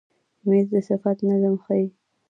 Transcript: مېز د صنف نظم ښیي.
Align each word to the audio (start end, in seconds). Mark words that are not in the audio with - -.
مېز 0.47 0.65
د 0.71 0.73
صنف 0.87 1.03
نظم 1.29 1.55
ښیي. 1.63 1.87